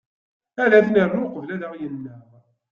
[0.61, 2.25] Ad t-nernu uqebl ad ɣ-yennaɣ.